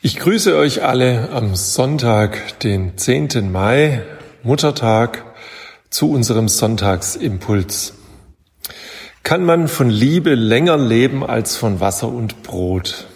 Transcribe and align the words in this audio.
Ich 0.00 0.16
grüße 0.20 0.54
euch 0.54 0.84
alle 0.84 1.30
am 1.32 1.56
Sonntag, 1.56 2.60
den 2.60 2.96
10. 2.96 3.50
Mai, 3.50 4.00
Muttertag, 4.44 5.24
zu 5.90 6.12
unserem 6.12 6.46
Sonntagsimpuls. 6.46 7.94
Kann 9.24 9.44
man 9.44 9.66
von 9.66 9.90
Liebe 9.90 10.36
länger 10.36 10.78
leben 10.78 11.26
als 11.26 11.56
von 11.56 11.80
Wasser 11.80 12.06
und 12.06 12.44
Brot? 12.44 13.08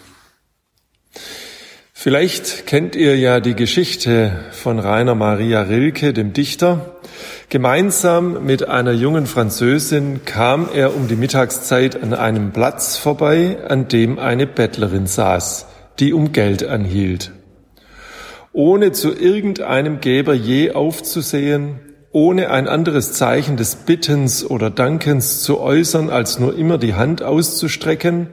Vielleicht 1.93 2.67
kennt 2.67 2.97
ihr 2.97 3.17
ja 3.17 3.39
die 3.39 3.55
Geschichte 3.55 4.43
von 4.51 4.77
Rainer 4.77 5.15
Maria 5.15 5.61
Rilke, 5.61 6.11
dem 6.11 6.33
Dichter. 6.33 6.97
Gemeinsam 7.47 8.43
mit 8.43 8.67
einer 8.67 8.91
jungen 8.91 9.25
Französin 9.25 10.25
kam 10.25 10.67
er 10.73 10.93
um 10.93 11.07
die 11.07 11.15
Mittagszeit 11.15 12.03
an 12.03 12.13
einem 12.13 12.51
Platz 12.51 12.97
vorbei, 12.97 13.59
an 13.69 13.87
dem 13.87 14.19
eine 14.19 14.47
Bettlerin 14.47 15.07
saß 15.07 15.67
die 15.99 16.13
um 16.13 16.31
Geld 16.31 16.65
anhielt. 16.65 17.31
Ohne 18.51 18.91
zu 18.91 19.13
irgendeinem 19.13 19.99
Geber 19.99 20.33
je 20.33 20.71
aufzusehen, 20.71 21.79
ohne 22.11 22.51
ein 22.51 22.67
anderes 22.67 23.13
Zeichen 23.13 23.57
des 23.57 23.75
Bittens 23.75 24.45
oder 24.45 24.69
Dankens 24.69 25.41
zu 25.41 25.59
äußern, 25.59 26.11
als 26.11 26.39
nur 26.39 26.55
immer 26.55 26.77
die 26.77 26.93
Hand 26.93 27.23
auszustrecken, 27.23 28.27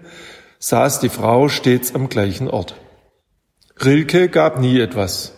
saß 0.59 1.01
die 1.01 1.09
Frau 1.09 1.48
stets 1.48 1.95
am 1.95 2.10
gleichen 2.10 2.48
Ort. 2.48 2.74
Rilke 3.82 4.29
gab 4.29 4.60
nie 4.60 4.79
etwas. 4.79 5.32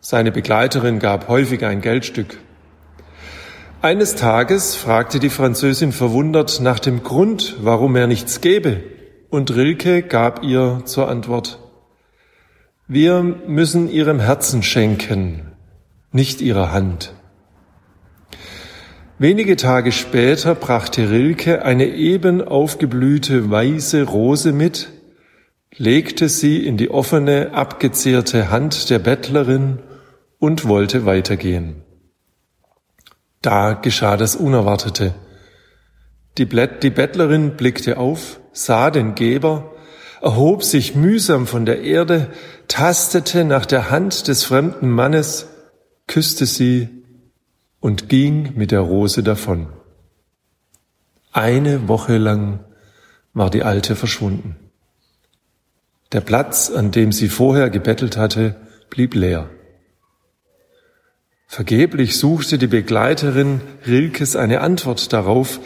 Seine 0.00 0.32
Begleiterin 0.32 0.98
gab 0.98 1.28
häufig 1.28 1.62
ein 1.66 1.82
Geldstück. 1.82 2.38
Eines 3.82 4.14
Tages 4.14 4.74
fragte 4.74 5.20
die 5.20 5.28
Französin 5.28 5.92
verwundert 5.92 6.60
nach 6.62 6.78
dem 6.78 7.02
Grund, 7.02 7.56
warum 7.60 7.96
er 7.96 8.06
nichts 8.06 8.40
gebe. 8.40 8.82
Und 9.30 9.54
Rilke 9.54 10.02
gab 10.02 10.42
ihr 10.42 10.82
zur 10.86 11.08
Antwort, 11.08 11.60
wir 12.88 13.22
müssen 13.22 13.88
ihrem 13.88 14.18
Herzen 14.18 14.64
schenken, 14.64 15.52
nicht 16.10 16.40
ihrer 16.40 16.72
Hand. 16.72 17.14
Wenige 19.18 19.54
Tage 19.54 19.92
später 19.92 20.56
brachte 20.56 21.10
Rilke 21.10 21.64
eine 21.64 21.86
eben 21.86 22.42
aufgeblühte 22.42 23.48
weiße 23.48 24.02
Rose 24.02 24.52
mit, 24.52 24.88
legte 25.76 26.28
sie 26.28 26.66
in 26.66 26.76
die 26.76 26.90
offene, 26.90 27.50
abgezehrte 27.52 28.50
Hand 28.50 28.90
der 28.90 28.98
Bettlerin 28.98 29.78
und 30.40 30.66
wollte 30.66 31.06
weitergehen. 31.06 31.82
Da 33.42 33.74
geschah 33.74 34.16
das 34.16 34.34
Unerwartete. 34.34 35.14
Die, 36.36 36.46
Bettlerin 36.46 37.56
blickte 37.56 37.96
auf, 37.96 38.39
sah 38.52 38.90
den 38.90 39.14
Geber, 39.14 39.72
erhob 40.20 40.64
sich 40.64 40.94
mühsam 40.94 41.46
von 41.46 41.64
der 41.64 41.82
Erde, 41.82 42.30
tastete 42.68 43.44
nach 43.44 43.66
der 43.66 43.90
Hand 43.90 44.28
des 44.28 44.44
fremden 44.44 44.90
Mannes, 44.90 45.48
küsste 46.06 46.46
sie 46.46 46.88
und 47.80 48.08
ging 48.08 48.52
mit 48.56 48.70
der 48.70 48.80
Rose 48.80 49.22
davon. 49.22 49.68
Eine 51.32 51.88
Woche 51.88 52.18
lang 52.18 52.64
war 53.32 53.50
die 53.50 53.62
Alte 53.62 53.96
verschwunden. 53.96 54.56
Der 56.12 56.20
Platz, 56.20 56.70
an 56.70 56.90
dem 56.90 57.12
sie 57.12 57.28
vorher 57.28 57.70
gebettelt 57.70 58.16
hatte, 58.16 58.56
blieb 58.90 59.14
leer. 59.14 59.48
Vergeblich 61.46 62.16
suchte 62.16 62.58
die 62.58 62.66
Begleiterin 62.66 63.60
Rilkes 63.86 64.36
eine 64.36 64.60
Antwort 64.60 65.12
darauf, 65.12 65.60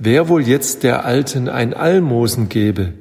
wer 0.00 0.28
wohl 0.28 0.42
jetzt 0.42 0.82
der 0.82 1.04
Alten 1.04 1.48
ein 1.48 1.74
Almosen 1.74 2.48
gebe. 2.48 2.94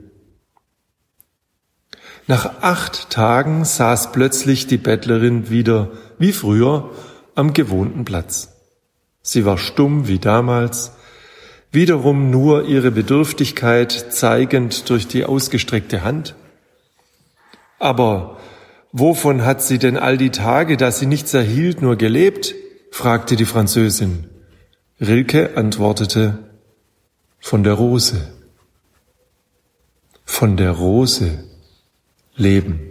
Nach 2.27 2.61
acht 2.61 3.09
Tagen 3.09 3.65
saß 3.65 4.11
plötzlich 4.11 4.67
die 4.67 4.77
Bettlerin 4.77 5.49
wieder, 5.49 5.91
wie 6.19 6.33
früher, 6.33 6.91
am 7.33 7.53
gewohnten 7.53 8.05
Platz. 8.05 8.49
Sie 9.21 9.45
war 9.45 9.57
stumm 9.57 10.07
wie 10.07 10.19
damals, 10.19 10.91
wiederum 11.71 12.29
nur 12.29 12.65
ihre 12.65 12.91
Bedürftigkeit 12.91 13.91
zeigend 13.91 14.89
durch 14.89 15.07
die 15.07 15.23
ausgestreckte 15.23 16.03
Hand. 16.03 16.35
Aber 17.79 18.39
wovon 18.91 19.45
hat 19.45 19.61
sie 19.61 19.79
denn 19.79 19.97
all 19.97 20.17
die 20.17 20.31
Tage, 20.31 20.75
da 20.75 20.91
sie 20.91 21.05
nichts 21.05 21.33
erhielt, 21.33 21.81
nur 21.81 21.95
gelebt? 21.95 22.53
fragte 22.91 23.37
die 23.37 23.45
Französin. 23.45 24.25
Rilke 24.99 25.55
antwortete, 25.55 26.48
von 27.39 27.63
der 27.63 27.73
Rose, 27.73 28.27
von 30.25 30.57
der 30.57 30.71
Rose 30.71 31.43
leben. 32.35 32.89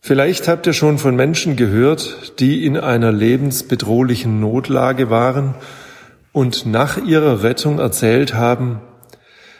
Vielleicht 0.00 0.48
habt 0.48 0.66
ihr 0.66 0.72
schon 0.72 0.98
von 0.98 1.14
Menschen 1.14 1.56
gehört, 1.56 2.40
die 2.40 2.64
in 2.64 2.76
einer 2.76 3.12
lebensbedrohlichen 3.12 4.40
Notlage 4.40 5.10
waren 5.10 5.54
und 6.32 6.66
nach 6.66 6.96
ihrer 6.96 7.42
Rettung 7.42 7.78
erzählt 7.78 8.34
haben, 8.34 8.80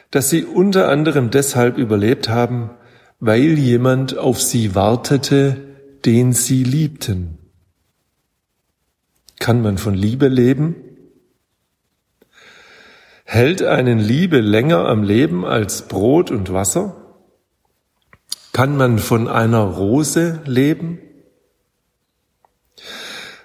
dass 0.09 0.29
sie 0.29 0.43
unter 0.43 0.89
anderem 0.89 1.29
deshalb 1.29 1.77
überlebt 1.77 2.27
haben, 2.27 2.71
weil 3.19 3.57
jemand 3.57 4.17
auf 4.17 4.41
sie 4.41 4.75
wartete, 4.75 5.57
den 6.05 6.33
sie 6.33 6.63
liebten. 6.63 7.37
Kann 9.39 9.61
man 9.61 9.77
von 9.77 9.93
Liebe 9.93 10.27
leben? 10.27 10.75
Hält 13.33 13.63
einen 13.63 13.97
Liebe 13.97 14.41
länger 14.41 14.89
am 14.89 15.03
Leben 15.03 15.45
als 15.45 15.83
Brot 15.83 16.31
und 16.31 16.51
Wasser? 16.51 16.97
Kann 18.51 18.75
man 18.75 18.99
von 18.99 19.29
einer 19.29 19.61
Rose 19.61 20.41
leben? 20.43 20.99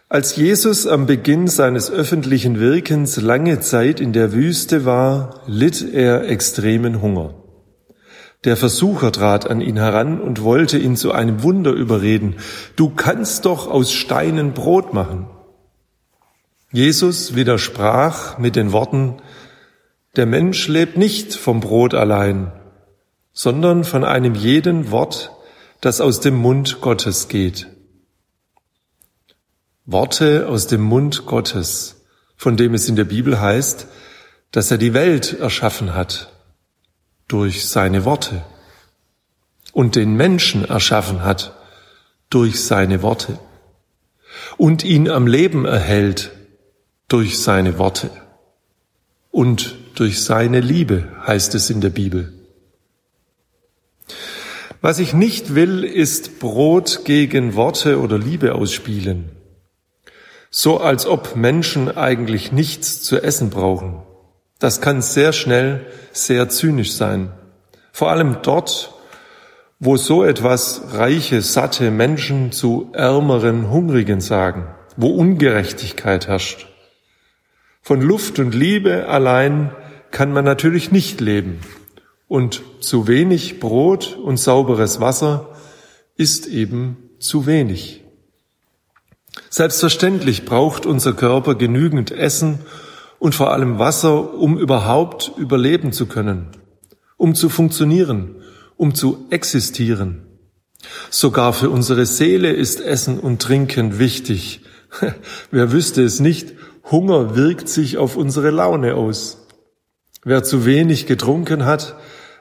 Als 0.08 0.34
Jesus 0.34 0.88
am 0.88 1.06
Beginn 1.06 1.46
seines 1.46 1.88
öffentlichen 1.88 2.58
Wirkens 2.58 3.20
lange 3.20 3.60
Zeit 3.60 4.00
in 4.00 4.12
der 4.12 4.32
Wüste 4.32 4.84
war, 4.84 5.42
litt 5.46 5.88
er 5.94 6.28
extremen 6.28 7.00
Hunger. 7.00 7.36
Der 8.42 8.56
Versucher 8.56 9.12
trat 9.12 9.48
an 9.48 9.60
ihn 9.60 9.76
heran 9.76 10.20
und 10.20 10.42
wollte 10.42 10.78
ihn 10.78 10.96
zu 10.96 11.12
einem 11.12 11.44
Wunder 11.44 11.70
überreden. 11.70 12.34
Du 12.74 12.90
kannst 12.90 13.44
doch 13.44 13.70
aus 13.70 13.92
Steinen 13.92 14.52
Brot 14.52 14.92
machen. 14.92 15.28
Jesus 16.72 17.36
widersprach 17.36 18.38
mit 18.38 18.56
den 18.56 18.72
Worten, 18.72 19.22
der 20.16 20.26
Mensch 20.26 20.66
lebt 20.68 20.96
nicht 20.96 21.34
vom 21.34 21.60
Brot 21.60 21.92
allein, 21.94 22.50
sondern 23.32 23.84
von 23.84 24.02
einem 24.02 24.34
jeden 24.34 24.90
Wort, 24.90 25.30
das 25.82 26.00
aus 26.00 26.20
dem 26.20 26.36
Mund 26.36 26.80
Gottes 26.80 27.28
geht. 27.28 27.66
Worte 29.84 30.48
aus 30.48 30.66
dem 30.66 30.80
Mund 30.80 31.26
Gottes, 31.26 32.06
von 32.34 32.56
dem 32.56 32.72
es 32.72 32.88
in 32.88 32.96
der 32.96 33.04
Bibel 33.04 33.40
heißt, 33.40 33.86
dass 34.52 34.70
er 34.70 34.78
die 34.78 34.94
Welt 34.94 35.38
erschaffen 35.38 35.94
hat 35.94 36.32
durch 37.28 37.68
seine 37.68 38.06
Worte 38.06 38.42
und 39.72 39.96
den 39.96 40.14
Menschen 40.14 40.64
erschaffen 40.64 41.22
hat 41.24 41.54
durch 42.30 42.64
seine 42.64 43.02
Worte 43.02 43.38
und 44.56 44.82
ihn 44.82 45.10
am 45.10 45.26
Leben 45.26 45.66
erhält 45.66 46.32
durch 47.08 47.38
seine 47.38 47.78
Worte 47.78 48.10
und 49.36 49.74
durch 49.96 50.24
seine 50.24 50.60
Liebe, 50.60 51.08
heißt 51.26 51.54
es 51.56 51.68
in 51.68 51.82
der 51.82 51.90
Bibel. 51.90 52.32
Was 54.80 54.98
ich 54.98 55.12
nicht 55.12 55.54
will, 55.54 55.84
ist 55.84 56.38
Brot 56.38 57.02
gegen 57.04 57.54
Worte 57.54 58.00
oder 58.00 58.16
Liebe 58.16 58.54
ausspielen. 58.54 59.30
So 60.48 60.80
als 60.80 61.04
ob 61.04 61.36
Menschen 61.36 61.94
eigentlich 61.94 62.50
nichts 62.50 63.02
zu 63.02 63.20
essen 63.22 63.50
brauchen. 63.50 64.02
Das 64.58 64.80
kann 64.80 65.02
sehr 65.02 65.34
schnell 65.34 65.84
sehr 66.12 66.48
zynisch 66.48 66.94
sein. 66.94 67.30
Vor 67.92 68.10
allem 68.10 68.38
dort, 68.42 68.94
wo 69.78 69.98
so 69.98 70.24
etwas 70.24 70.94
reiche, 70.94 71.42
satte 71.42 71.90
Menschen 71.90 72.52
zu 72.52 72.88
ärmeren, 72.94 73.70
hungrigen 73.70 74.22
sagen, 74.22 74.68
wo 74.96 75.08
Ungerechtigkeit 75.08 76.26
herrscht. 76.26 76.68
Von 77.86 78.02
Luft 78.02 78.40
und 78.40 78.52
Liebe 78.52 79.06
allein 79.06 79.70
kann 80.10 80.32
man 80.32 80.44
natürlich 80.44 80.90
nicht 80.90 81.20
leben. 81.20 81.60
Und 82.26 82.62
zu 82.80 83.06
wenig 83.06 83.60
Brot 83.60 84.18
und 84.20 84.38
sauberes 84.38 84.98
Wasser 84.98 85.50
ist 86.16 86.48
eben 86.48 86.96
zu 87.20 87.46
wenig. 87.46 88.02
Selbstverständlich 89.50 90.44
braucht 90.44 90.84
unser 90.84 91.12
Körper 91.12 91.54
genügend 91.54 92.10
Essen 92.10 92.58
und 93.20 93.36
vor 93.36 93.52
allem 93.52 93.78
Wasser, 93.78 94.34
um 94.34 94.58
überhaupt 94.58 95.30
überleben 95.36 95.92
zu 95.92 96.06
können, 96.06 96.48
um 97.16 97.36
zu 97.36 97.48
funktionieren, 97.48 98.42
um 98.76 98.96
zu 98.96 99.28
existieren. 99.30 100.26
Sogar 101.08 101.52
für 101.52 101.70
unsere 101.70 102.04
Seele 102.04 102.50
ist 102.50 102.80
Essen 102.80 103.20
und 103.20 103.40
Trinken 103.40 104.00
wichtig. 104.00 104.62
Wer 105.52 105.70
wüsste 105.70 106.02
es 106.02 106.18
nicht, 106.18 106.54
Hunger 106.90 107.34
wirkt 107.34 107.68
sich 107.68 107.98
auf 107.98 108.16
unsere 108.16 108.50
Laune 108.50 108.94
aus. 108.94 109.38
Wer 110.22 110.44
zu 110.44 110.64
wenig 110.64 111.06
getrunken 111.06 111.64
hat, 111.64 111.96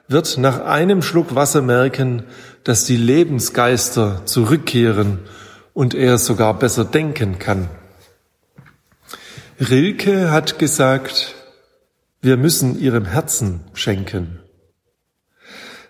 wird 0.07 0.38
nach 0.38 0.59
einem 0.59 1.01
Schluck 1.01 1.33
Wasser 1.33 1.63
merken, 1.63 2.24
dass 2.63 2.86
die 2.86 2.97
Lebensgeister 2.97 4.21
zurückkehren 4.25 5.19
und 5.74 5.95
er 5.95 6.19
sogar 6.19 6.57
besser 6.59 6.86
denken 6.86 7.39
kann. 7.39 7.69
Rilke 9.59 10.31
hat 10.31 10.59
gesagt, 10.59 11.33
wir 12.21 12.38
müssen 12.38 12.80
ihrem 12.80 13.06
Herzen 13.06 13.62
schenken. 13.74 14.42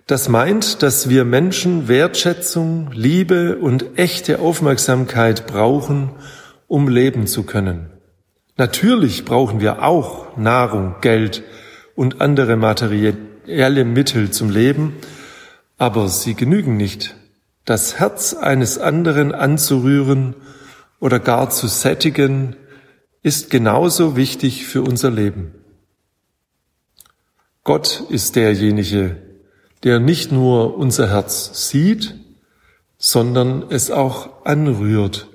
Das 0.07 0.29
meint, 0.29 0.83
dass 0.83 1.09
wir 1.09 1.25
Menschen 1.25 1.87
Wertschätzung, 1.87 2.91
Liebe 2.91 3.57
und 3.57 3.97
echte 3.97 4.39
Aufmerksamkeit 4.39 5.47
brauchen, 5.47 6.11
um 6.67 6.87
leben 6.87 7.25
zu 7.25 7.43
können. 7.43 7.94
Natürlich 8.57 9.25
brauchen 9.25 9.59
wir 9.59 9.83
auch 9.83 10.37
Nahrung, 10.37 10.95
Geld 11.01 11.43
und 11.95 12.21
andere 12.21 12.55
materielle 12.55 13.83
Mittel 13.83 14.31
zum 14.31 14.49
Leben, 14.49 14.93
aber 15.77 16.07
sie 16.07 16.35
genügen 16.35 16.77
nicht. 16.77 17.15
Das 17.65 17.99
Herz 17.99 18.33
eines 18.33 18.77
anderen 18.77 19.33
anzurühren 19.33 20.35
oder 20.99 21.19
gar 21.19 21.49
zu 21.49 21.67
sättigen, 21.67 22.55
ist 23.23 23.49
genauso 23.49 24.15
wichtig 24.15 24.65
für 24.65 24.83
unser 24.83 25.11
Leben. 25.11 25.51
Gott 27.63 28.03
ist 28.09 28.35
derjenige, 28.35 29.17
der 29.83 29.99
nicht 29.99 30.31
nur 30.31 30.77
unser 30.77 31.09
Herz 31.09 31.69
sieht, 31.69 32.15
sondern 32.99 33.65
es 33.69 33.89
auch 33.91 34.45
anrührt, 34.45 35.27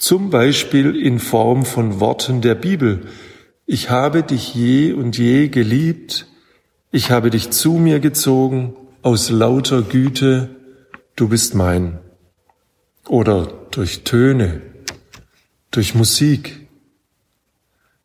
zum 0.00 0.30
Beispiel 0.30 0.96
in 0.96 1.18
Form 1.18 1.66
von 1.66 2.00
Worten 2.00 2.40
der 2.40 2.54
Bibel. 2.54 3.06
Ich 3.66 3.90
habe 3.90 4.22
dich 4.22 4.54
je 4.54 4.94
und 4.94 5.18
je 5.18 5.48
geliebt, 5.48 6.26
ich 6.90 7.10
habe 7.10 7.28
dich 7.28 7.50
zu 7.50 7.74
mir 7.74 8.00
gezogen 8.00 8.74
aus 9.02 9.28
lauter 9.28 9.82
Güte, 9.82 10.56
du 11.16 11.28
bist 11.28 11.54
mein. 11.54 11.98
Oder 13.06 13.46
durch 13.70 14.02
Töne, 14.04 14.62
durch 15.70 15.94
Musik, 15.94 16.66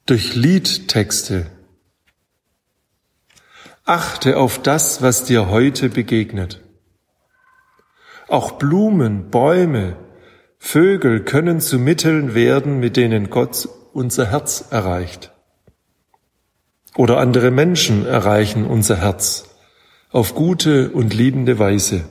durch 0.06 0.36
Liedtexte, 0.36 1.48
Achte 3.88 4.38
auf 4.38 4.59
das, 4.59 5.03
was 5.03 5.25
dir 5.25 5.48
heute 5.50 5.89
begegnet. 5.89 6.59
Auch 8.27 8.53
Blumen, 8.53 9.30
Bäume, 9.30 9.95
Vögel 10.67 11.19
können 11.19 11.62
zu 11.62 11.77
Mitteln 11.77 12.33
werden, 12.33 12.79
mit 12.79 12.97
denen 12.97 13.29
Gott 13.29 13.69
unser 13.94 14.31
Herz 14.31 14.65
erreicht. 14.71 15.31
Oder 16.97 17.19
andere 17.19 17.51
Menschen 17.51 18.07
erreichen 18.07 18.65
unser 18.65 18.97
Herz 18.97 19.56
auf 20.09 20.33
gute 20.33 20.89
und 20.89 21.13
liebende 21.13 21.59
Weise. 21.59 22.06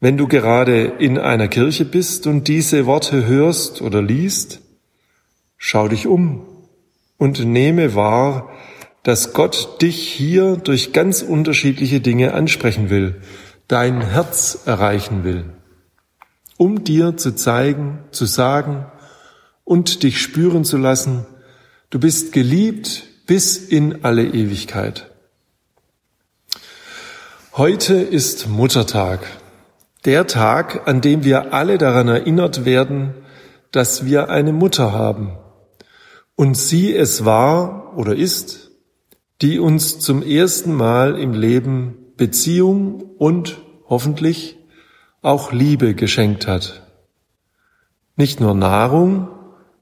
Wenn 0.00 0.16
du 0.16 0.26
gerade 0.26 0.84
in 0.84 1.18
einer 1.18 1.48
Kirche 1.48 1.84
bist 1.84 2.26
und 2.26 2.48
diese 2.48 2.86
Worte 2.86 3.26
hörst 3.26 3.82
oder 3.82 4.00
liest, 4.00 4.62
schau 5.58 5.86
dich 5.88 6.06
um 6.06 6.46
und 7.18 7.44
nehme 7.44 7.94
wahr, 7.94 8.48
dass 9.02 9.34
Gott 9.34 9.82
dich 9.82 10.08
hier 10.08 10.56
durch 10.56 10.94
ganz 10.94 11.20
unterschiedliche 11.20 12.00
Dinge 12.00 12.32
ansprechen 12.32 12.88
will, 12.88 13.20
dein 13.68 14.00
Herz 14.00 14.62
erreichen 14.64 15.24
will, 15.24 15.53
um 16.56 16.84
dir 16.84 17.16
zu 17.16 17.34
zeigen, 17.34 17.98
zu 18.10 18.26
sagen 18.26 18.86
und 19.64 20.02
dich 20.02 20.20
spüren 20.20 20.64
zu 20.64 20.76
lassen, 20.76 21.26
du 21.90 21.98
bist 21.98 22.32
geliebt 22.32 23.04
bis 23.26 23.56
in 23.56 24.04
alle 24.04 24.24
Ewigkeit. 24.24 25.10
Heute 27.56 27.94
ist 27.94 28.48
Muttertag, 28.48 29.20
der 30.04 30.26
Tag, 30.26 30.88
an 30.88 31.00
dem 31.00 31.24
wir 31.24 31.54
alle 31.54 31.78
daran 31.78 32.08
erinnert 32.08 32.64
werden, 32.64 33.14
dass 33.70 34.04
wir 34.04 34.28
eine 34.28 34.52
Mutter 34.52 34.92
haben 34.92 35.36
und 36.36 36.56
sie 36.56 36.94
es 36.94 37.24
war 37.24 37.96
oder 37.96 38.14
ist, 38.14 38.70
die 39.40 39.58
uns 39.58 39.98
zum 39.98 40.22
ersten 40.22 40.72
Mal 40.72 41.18
im 41.18 41.32
Leben 41.32 42.12
Beziehung 42.16 43.02
und 43.18 43.62
hoffentlich 43.88 44.56
auch 45.24 45.52
Liebe 45.52 45.94
geschenkt 45.94 46.46
hat. 46.46 46.82
Nicht 48.14 48.40
nur 48.40 48.54
Nahrung, 48.54 49.28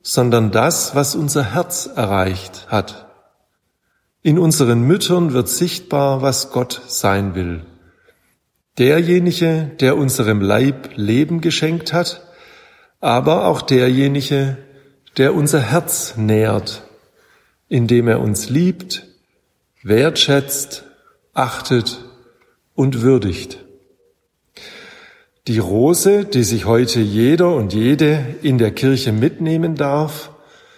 sondern 0.00 0.53
das, 0.53 0.94
was 0.94 1.17
unser 1.17 1.55
Herz 1.55 1.91
erreicht 1.94 2.69
hat. 2.69 3.09
In 4.23 4.39
unseren 4.39 4.83
Müttern 4.83 5.33
wird 5.33 5.49
sichtbar, 5.49 6.23
was 6.23 6.53
Gott 6.53 6.81
sein 6.87 7.35
will. 7.35 7.67
Derjenige, 8.79 9.73
der 9.81 9.97
unserem 9.97 10.41
Leib 10.41 10.91
Leben 10.94 11.41
geschenkt 11.41 11.93
hat, 11.93 12.23
aber 13.00 13.47
auch 13.47 13.62
derjenige, 13.62 14.59
der 15.17 15.35
unser 15.35 15.61
Herz 15.61 16.17
nährt, 16.17 16.85
indem 17.69 18.06
er 18.06 18.21
uns 18.21 18.49
liebt, 18.49 19.09
wertschätzt, 19.83 20.85
achtet 21.35 22.05
und 22.75 23.03
würdigt. 23.03 23.59
Die 25.49 25.59
Rose, 25.59 26.25
die 26.25 26.44
sich 26.44 26.67
heute 26.67 27.00
jeder 27.00 27.53
und 27.56 27.75
jede 27.75 28.37
in 28.43 28.59
der 28.59 28.71
Kirche 28.71 29.11
mitnehmen 29.11 29.75
darf, 29.75 30.31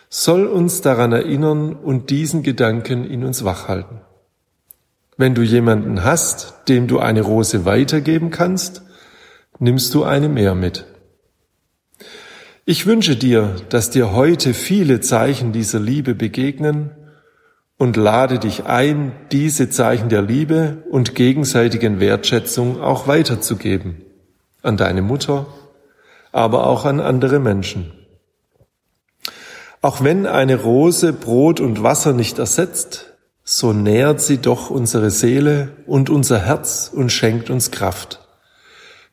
soll 0.09 0.47
uns 0.47 0.81
daran 0.81 1.13
erinnern 1.13 1.75
und 1.75 2.09
diesen 2.09 2.43
Gedanken 2.43 3.05
in 3.05 3.25
uns 3.25 3.45
wachhalten. 3.45 4.01
Wenn 5.19 5.35
du 5.35 5.43
jemanden 5.43 6.03
hast, 6.03 6.55
dem 6.69 6.87
du 6.87 6.99
eine 6.99 7.21
Rose 7.21 7.67
weitergeben 7.67 8.31
kannst, 8.31 8.81
nimmst 9.59 9.93
du 9.93 10.03
eine 10.03 10.31
mehr 10.31 10.55
mit. 10.55 10.87
Ich 12.65 12.87
wünsche 12.87 13.17
dir, 13.17 13.57
dass 13.69 13.91
dir 13.91 14.15
heute 14.15 14.55
viele 14.55 15.01
Zeichen 15.01 15.53
dieser 15.53 15.79
Liebe 15.79 16.15
begegnen 16.15 16.91
und 17.77 17.99
lade 17.99 18.39
dich 18.39 18.65
ein, 18.65 19.13
diese 19.31 19.69
Zeichen 19.69 20.09
der 20.09 20.23
Liebe 20.23 20.85
und 20.91 21.15
gegenseitigen 21.15 22.01
Wertschätzung 22.01 22.81
auch 22.81 23.07
weiterzugeben 23.07 24.01
an 24.65 24.77
deine 24.77 25.03
Mutter, 25.03 25.47
aber 26.33 26.67
auch 26.67 26.85
an 26.85 27.01
andere 27.01 27.39
Menschen. 27.39 27.93
Auch 29.83 30.03
wenn 30.03 30.27
eine 30.27 30.63
Rose 30.63 31.13
Brot 31.13 31.61
und 31.61 31.83
Wasser 31.83 32.13
nicht 32.13 32.39
ersetzt, 32.39 33.13
so 33.45 33.73
nährt 33.73 34.21
sie 34.21 34.39
doch 34.39 34.71
unsere 34.71 35.11
Seele 35.11 35.69
und 35.87 36.09
unser 36.09 36.39
Herz 36.39 36.91
und 36.93 37.13
schenkt 37.13 37.51
uns 37.51 37.71
Kraft. 37.71 38.21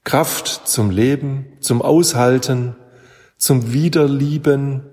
Kraft 0.03 0.67
zum 0.67 0.89
Leben, 0.89 1.57
zum 1.59 1.81
Aushalten, 1.81 2.75
zum 3.37 3.73
Wiederlieben, 3.73 4.85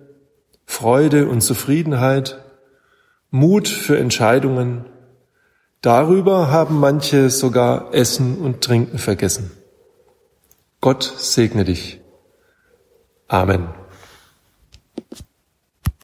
Freude 0.66 1.28
und 1.28 1.40
Zufriedenheit 1.40 2.40
Mut 3.30 3.68
für 3.68 3.98
Entscheidungen. 3.98 4.86
Darüber 5.82 6.50
haben 6.50 6.80
manche 6.80 7.28
sogar 7.28 7.94
Essen 7.94 8.38
und 8.38 8.62
Trinken 8.62 8.98
vergessen. 8.98 9.50
Gott 10.80 11.02
segne 11.02 11.64
dich. 11.64 12.00
Amen. 13.26 13.68